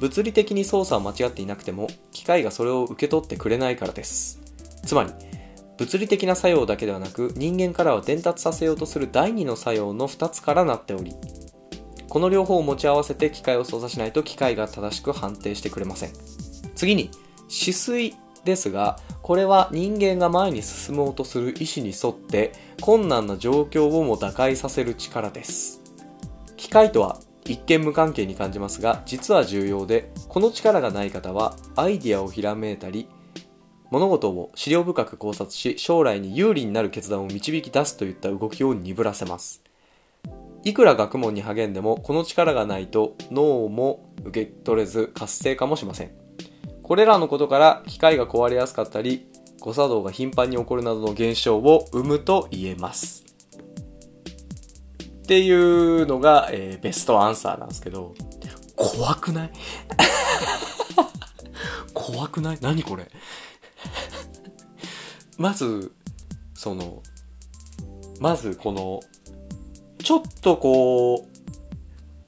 [0.00, 4.40] 物理的に操作を間違っていなくても、機械がそれを受け取ってくれないからです。
[4.84, 5.10] つまり、
[5.78, 11.14] 物理的な作用だけではなく、人間からは伝達させようとする第二の作用の2つからなっており、
[12.08, 16.10] この両方を持ち合わせて機械を操作しないと機械が正しく判定してくれません。
[16.74, 17.10] 次に、
[17.48, 25.82] 止水ですが、これは人間が前に進もうとする意思に沿って困難な状況をも打開させる力です。
[26.56, 33.08] 機械とは一見無関係に感じますが、実は重要で、この力がない方はアイディアをひらめいたり、
[33.90, 39.62] 物事を資料深く考察し、将来に有利になる決断を導き出すといった動きを鈍らせます。
[40.64, 46.10] いくら学問に励んでも、この力がないと脳も受け取れず活性化もしません。
[46.82, 49.28] これらのことから機械が壊れやすかったり、
[49.60, 53.25] 誤作動が頻繁に起こるなどの現象を生むと言えます。
[55.26, 58.14] っていうのが、えーベストアンサーなんですけど、
[58.76, 59.50] 怖くない？
[61.92, 62.58] 怖くない？
[62.60, 63.10] 何これ？
[65.36, 65.90] まず、
[66.54, 67.02] その、
[68.20, 69.00] まずこの、
[69.98, 71.28] ちょっとこう、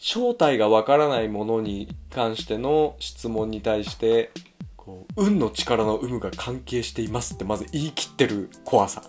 [0.01, 4.33] 正体がわからないものに関しての質問に対して、
[4.77, 9.05] こう、運の力の有無が関係していますってまず言い切ってる怖さ。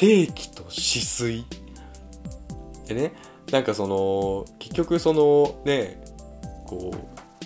[0.00, 1.44] 正気と止水。
[2.86, 3.12] でね、
[3.52, 6.02] なんかその、結局そのね、
[6.64, 6.96] こう、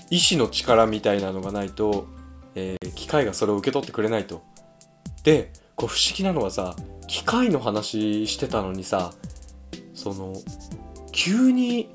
[0.09, 2.07] 意志の力みたいなのがないと、
[2.55, 4.45] えー機械がそれを受け取ってくれないと。
[5.25, 6.77] で、こう不思議なのはさ、
[7.09, 9.13] 機械の話してたのにさ、
[9.93, 10.35] その、
[11.11, 11.91] 急に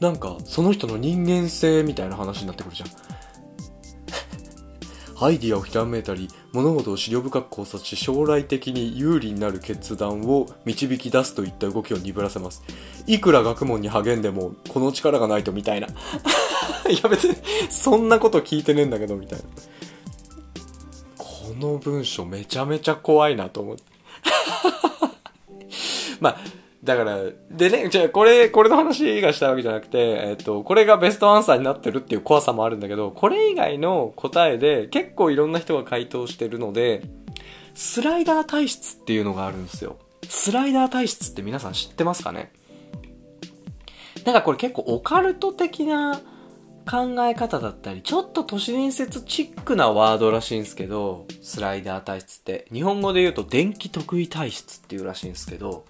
[0.00, 2.88] なんかその人の人間性みたいな話になってくるじゃん。
[5.18, 12.62] アイディアをひらめいたり、物事を資料深く考察し、将来的に有利になる決断を導き出すといった動きを鈍らせます。
[13.06, 15.88] いくら学問に励んでも、この力がないとみたいな。
[16.90, 17.36] いや別に、
[17.70, 19.44] そんなこと聞いてねえんだけど、みたいな。
[21.16, 23.82] この文章めちゃめちゃ怖いなと思って。
[26.20, 26.40] まあ、
[26.86, 27.18] だから、
[27.50, 37.02] でね、じゃあこれ、これの話がしたわけじゃなくて、えっと、これがベストアンサーになってるっていう怖さもあるんだけど、これ以外の答えで結構いろんな人が回答してるので、
[37.74, 39.98] スライダー体質っていうのがあるんですよ。
[40.28, 42.52] スライダー体質って皆さん知ってますかね？
[44.24, 46.20] なんかこれ結構オカルト的な
[46.88, 52.66] 考え方だったり、ちょっと都市伝説チックなワードらしいんですけど、スライダー体質って。
[52.72, 55.84] 日本語で言うと電気得意体質っていうらしいんですけど、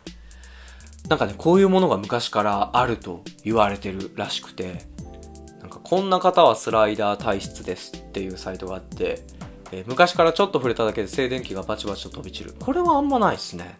[1.09, 4.87] なんかね、こういうものが昔からあると言われてるらしくて、
[5.61, 9.23] なんかこんな方はスライダー体質ですっていうサイトがあって、
[9.73, 12.55] えー昔からちょっと触れただけで静電気がバチバチと飛び散る。
[12.59, 13.79] これはあんまないですね。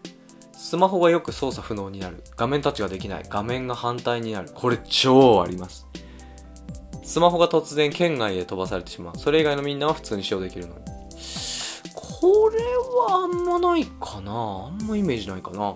[0.53, 2.23] スマホがよく操作不能になる。
[2.35, 3.23] 画面タッチができない。
[3.29, 4.49] 画面が反対になる。
[4.53, 5.87] これ超あります。
[7.03, 9.17] スマホが突然県外へ飛ばされてしまう。
[9.17, 10.81] それ以外のみんなは普通に使用できるのに。
[11.93, 12.59] これ
[13.05, 15.75] はあんまないかなあんまイメージないかな。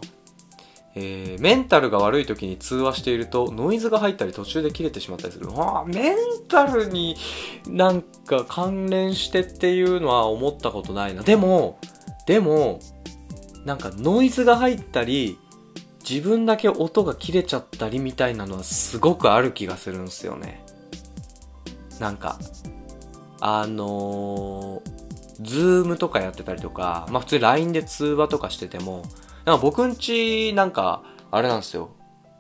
[0.96, 5.48] えー、メンタルが悪い時に通話しているとノイズが入ったり途中で切れてしまったりする。
[5.56, 6.16] ああ、メン
[6.48, 7.16] タルに
[7.68, 11.24] なんか関連してっていうのは思ったことないな。
[11.24, 11.80] でも、
[12.26, 12.80] でも、
[13.66, 15.38] なんかノイズが入ったり、
[16.08, 20.66] 自分だけ音が切れちゃったりみたいなのはすごくある気がするんですよね。
[22.00, 22.40] なんか、
[23.40, 29.04] あのー、ズームとかやってたりとか、まあ普通 LINE で通話とかしてても、
[29.46, 31.90] なんか僕んちなんか、あれなんですよ。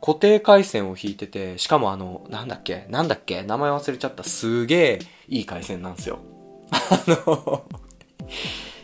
[0.02, 4.24] 固定回線を引いてて、しかもあの、なんだっけなんだっけ名前忘れちゃった。
[4.24, 6.20] すげえいい回線なんですよ。
[6.72, 7.64] あの、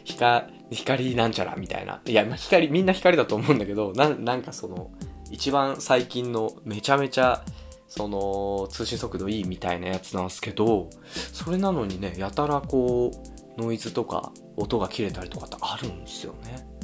[0.04, 2.02] 光、光なんちゃらみたいな。
[2.06, 4.92] いや、まあ、光、みんな光だと思うんだけど、な、なんかその、
[5.32, 7.44] 一番最近のめちゃめちゃ、
[7.88, 10.90] その、通信速度いいみたいなやつなんですけど、
[11.34, 13.12] それなのにね、やたらこ
[13.58, 16.77] う、ノイズとか音が切れたりとかってあるんですよね。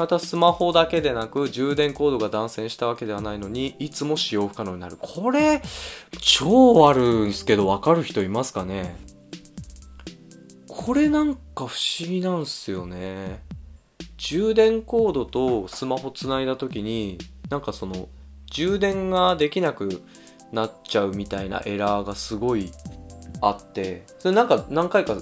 [0.00, 4.96] またスマホだけでなく充電コードが断線したわけではないのにいつも使用不可能になる。
[4.98, 5.60] これ、
[6.22, 8.96] 超あるんすけどわかる人いますかね？
[10.68, 13.42] これなんか不思議なんすよね。
[14.16, 17.18] 充電コードとスマホつないだ時に、
[17.50, 18.08] なんかその、
[18.50, 20.02] 充電ができなく
[20.50, 22.72] なっちゃうみたいなエラーがすごい
[23.42, 25.18] あって、それなんか何回か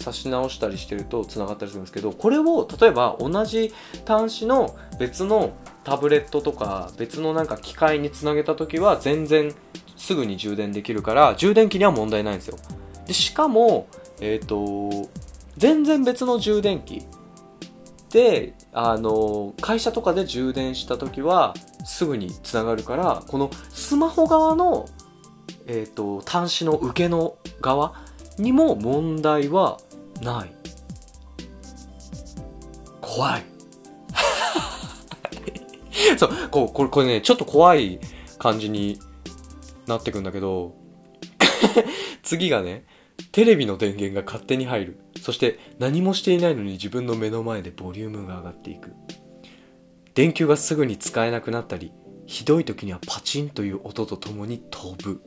[0.00, 3.72] 差し直したりしてると繋がったりするんですけど、これを例えば同じ
[4.06, 5.52] 端子の別の
[5.84, 9.54] タブレットとか別のなんか機械につなげた時は全然
[9.96, 12.56] すぐに充電できるから充電器には問題ないんですよ。
[13.06, 13.86] で、しかも、
[14.20, 15.10] えっ、ー、と、
[15.56, 17.02] 全然別の充電器
[18.10, 24.86] で、あの、会社とかで充電した時はすぐにつながるから、このスマホ側の、
[25.66, 27.94] えっ、ー、と、端子の受けの側
[28.38, 29.78] にも問題は
[30.20, 30.52] ない。
[33.00, 33.44] 怖い。
[36.16, 37.98] そう、こう、これ、これね、ちょっと怖い
[38.38, 38.98] 感じに
[39.86, 40.74] なってくんだけど、
[42.22, 42.84] 次がね、
[43.32, 45.00] テレビの電源が勝手に入る。
[45.20, 48.92] そして何もしていないのに自分の目の前でボリュームが上がっていく。
[50.14, 51.92] 電球がすぐに使えなくなったり、
[52.26, 55.22] ひどい時にはパチンという音とともに飛ぶ。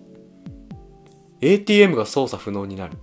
[1.41, 2.97] ATM が操作不能になる。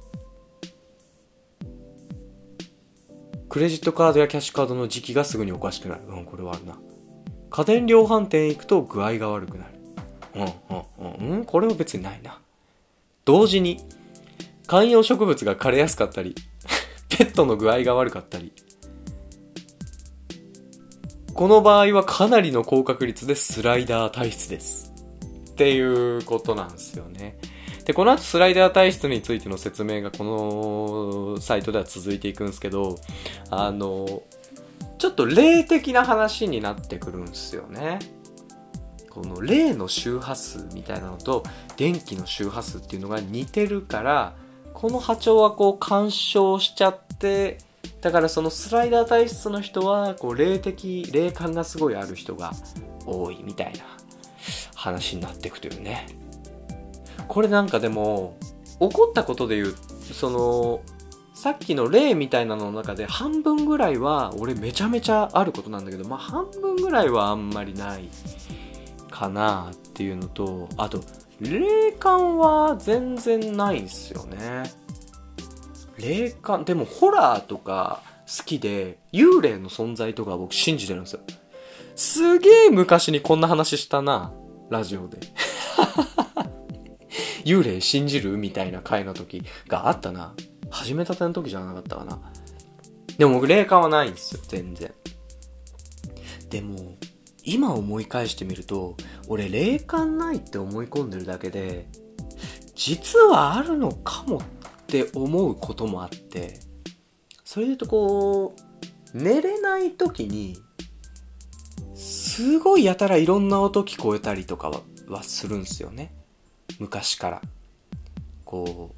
[3.50, 6.02] クレジットカードやキャッシュカードの時期がすぐにおかしくなる。
[6.06, 6.78] うん、これはあるな。
[7.50, 9.70] 家電量販店行くと具合が悪くなる。
[10.36, 12.38] うん、うん、うん、これは別にないな。
[13.24, 13.80] 同時に、
[14.68, 16.36] 観葉植物が枯れやすかったり、
[17.10, 18.52] ペットの具合が悪かったり、
[21.34, 24.92] この場合はかなりの高確率でスライダー体質です。
[25.50, 27.36] っていうことなんですよね。
[27.90, 30.22] で、この後スライダー体質についての説明がこ
[31.34, 32.94] のサイトでは続いていくんですけど、
[33.50, 34.22] あの、
[34.98, 37.98] ちょっと霊的な話になってくるんですよね。
[39.10, 41.42] この霊の周波数みたいなのと
[41.76, 44.36] 電気の周波数っていうのが似てるから、
[44.72, 47.58] この波長はこう干渉しちゃって、
[48.02, 52.52] だからそのスライダー体質の人は、こう霊的、霊感がすごいある人が
[53.04, 53.80] 多いみたいな
[54.76, 56.19] 話になっていくというね。
[57.30, 58.36] これなんかでも、
[58.80, 59.74] 起こったことで言う、
[60.12, 60.80] その、
[61.32, 68.08] さっきの例みたいなのの中で半分ぐらいは俺めちゃめちゃあることなんだけど、まあ半分ぐらいはあんまりない
[69.12, 71.02] かなっていうのと、あと、
[71.40, 74.64] 霊感は全然ないんすよね。
[75.98, 81.20] 霊感、でもホラーとか好きで、幽霊の存在とか僕信じてるんですよ。
[81.94, 84.32] すげえ昔にこんな話したな、
[84.68, 85.20] ラジオで。
[87.44, 90.34] 幽霊信じるみたいな回の時があったな。
[90.70, 92.20] 始めたての時じゃなかったかな。
[93.18, 94.92] でも僕霊感はないんですよ、全然。
[96.48, 96.96] でも、
[97.44, 98.96] 今思い返してみると、
[99.28, 101.88] 俺霊感ないって思い込んでるだけで、
[102.74, 104.40] 実はあるのかもっ
[104.86, 106.60] て思うこともあって、
[107.44, 110.56] それで言うとこう、寝れない時に、
[111.94, 116.14] すごいやたらいろんな音聞こえたりとかははするんすよね。
[116.80, 117.40] 昔から。
[118.44, 118.96] こ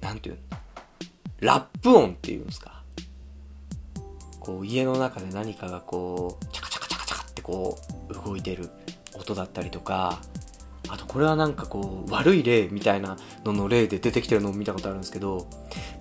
[0.00, 0.58] うなんていうの？
[1.40, 2.82] ラップ音っていうんですか。
[4.40, 8.70] こう家の中で何かがこうチャカチャカチャカチャカってこう動いてる
[9.14, 10.20] 音だったりとか
[10.88, 15.46] あとこれはなんかこう悪い例みたいなのの例で出てきてるのを見たことあるんですけど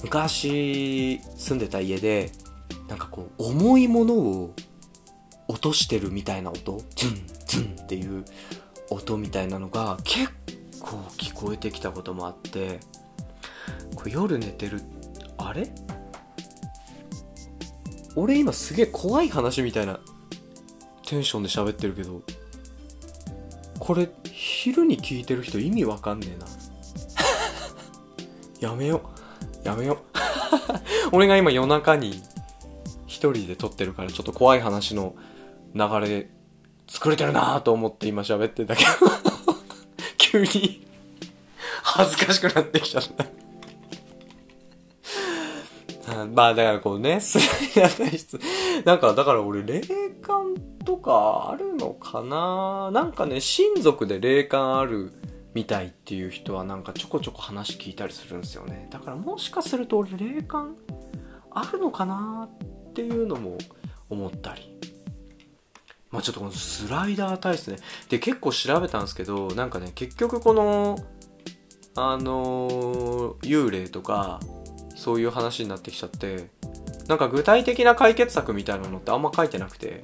[0.02, 2.32] 昔住んでた家で
[2.88, 4.54] なんかこう重いものを
[5.50, 8.24] 落としてるみたいな音ズンズンっていう
[8.90, 10.32] 音みたいなのが結
[10.88, 12.80] 構聞こえてきたこともあって
[13.96, 14.82] これ夜寝てる
[15.38, 15.70] あれ？
[18.16, 20.00] 俺今すげえ怖い話みたいな
[21.06, 22.22] テンションで喋ってるけど、
[23.80, 26.48] これ、昼に聞いてる人意味わかんねえな。
[28.72, 29.04] やめよ
[29.64, 29.68] う。
[29.68, 29.98] やめよう。
[31.16, 32.22] 俺が今夜中に
[33.06, 35.16] 一人で撮ってるからちょっと怖い話の
[35.76, 36.30] 流れ
[36.90, 38.90] 作れてるなと思って今喋ってんだけど
[40.42, 40.86] に
[41.84, 43.26] 恥ずかしくなってきちゃった
[46.34, 47.44] まあだからこうね、スラ
[47.84, 48.40] イダー体質。
[48.86, 49.82] なんかだから俺霊
[50.22, 52.92] 感とかあるのかな？
[52.92, 55.12] なんかね、親族で霊感ある
[55.54, 58.88] みたいっていう人はなんかちょこちょこ話聞いたりするんですよね。
[58.90, 60.76] だからもしかすると俺霊感
[61.52, 63.58] あるのかなっていうのも
[64.10, 64.74] 思ったり。
[66.18, 67.78] まあちょっとこのスライダー体質ね。
[68.10, 70.98] で結構調べたんですけど、なんかね、結局この、
[71.94, 74.40] あのー、幽霊とか、
[74.96, 76.50] そういう話になってきちゃって
[77.08, 80.04] なんか具体的な解決策みたいなのってあんま書いてなくて。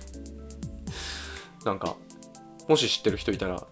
[1.64, 1.96] なんか
[2.68, 3.66] もし知ってる人いたら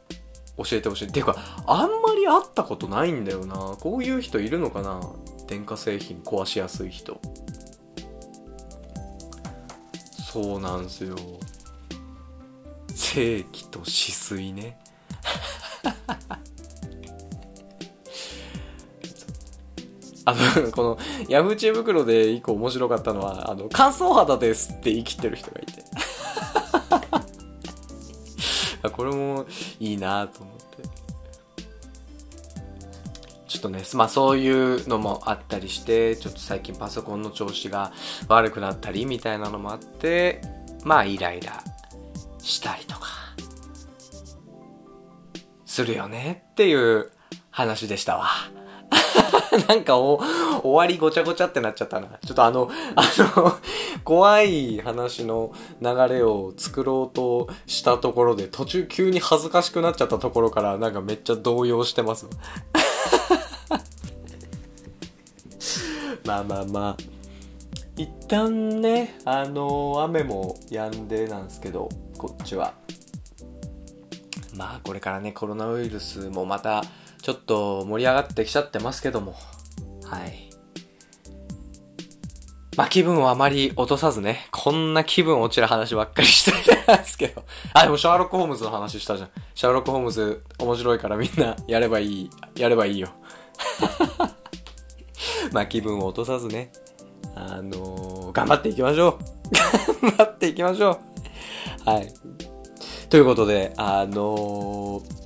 [0.57, 1.13] 教えてほしい。
[1.13, 1.37] ていうか
[1.67, 3.77] あんまり会ったことないんだよな。
[3.79, 5.01] こういう人いるのかな。
[5.49, 7.21] 電化製品壊しやすい人。
[10.35, 11.15] そうなんすよ
[12.93, 14.77] 正規と止水ね
[20.27, 25.85] あの、この、ヤフー知恵袋で一個面白かったのは、あの、乾燥肌ですって言い切ってる人がいて。
[28.91, 29.47] これも
[29.79, 30.64] いいなと思って。
[33.65, 37.93] とね、まあそういうのもあったりして、ちょっと最近パソコンの調子が
[38.29, 40.43] 悪くなったりみたいなのもあって、
[40.85, 41.63] まあイライラ
[42.39, 43.09] したりとか、
[45.65, 47.11] するよねっていう
[47.51, 48.29] 話でしたわ。
[49.69, 50.21] なんかお、
[50.63, 52.19] 終わりごちゃごちゃってなっちゃったな。
[52.25, 53.03] ちょっとあの、あ
[53.37, 53.59] の、
[54.05, 62.27] 怖い話の流れを作ろうとしたところで、途中急に恥ずかしくなっちゃったところから、なんかめっちゃ動揺してます。
[66.25, 66.97] まあまあまあ。
[67.97, 72.75] 一旦ね、あの、雨も止んでなんですけど、こっちは。
[74.57, 76.83] まあこれからね、コロナウイルスもまた、
[77.23, 79.35] ちょっと盛り上がってきちゃってますけども、
[80.05, 80.51] はい。
[82.77, 87.45] まあ、気分をあまり落とさずね、こんな気分落ちる話ばっかりしてたんですけど。
[87.73, 89.31] あ、でもシャーロック・ホームズの話したじゃん。
[89.55, 93.11] シャーロック・ホームズ面白いからみんなやればいい、やればいいよ。
[95.55, 96.73] まあ、気分を落とさずね、
[97.35, 99.19] あのー、頑張っていきましょ
[100.03, 100.03] う。
[100.03, 101.01] 頑張っていきましょ
[101.87, 101.91] う。
[101.91, 102.13] はい。
[103.09, 105.25] ということで、あのー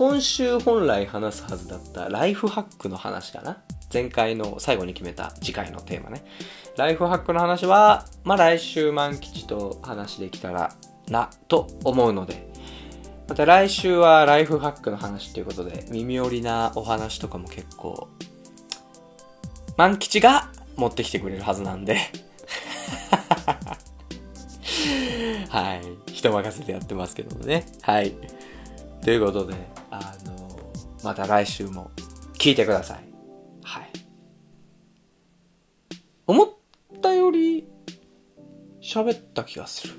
[0.00, 3.58] 今週本来話すはずだったライフハックの話かな
[3.92, 6.24] 前回の最後に決めた次回のテーマね。
[6.78, 10.72] ライフハックの話は、まあ来週万吉と話できたら
[11.08, 12.50] なと思うので、
[13.28, 18.08] また来週はライフハックの話ということで、耳寄りなお話とかも結構、
[19.80, 21.96] 万吉が持ってきてくれるはずなんで
[25.48, 25.80] はい。
[26.12, 27.64] 人任せでやってますけどもね。
[27.80, 28.12] はい。
[29.02, 29.54] ということで、
[29.90, 30.50] あの、
[31.02, 31.90] また来週も
[32.34, 33.04] 聞いてください。
[33.62, 33.90] はい。
[36.26, 36.50] 思っ
[37.00, 37.66] たより
[38.82, 39.94] 喋った気がする。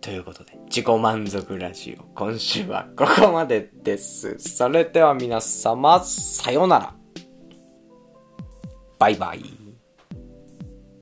[0.00, 4.38] ということで、自己満足ラジオ、今週はここまでです。
[4.38, 6.97] それでは皆様、さようなら。
[8.98, 9.57] バイバイ。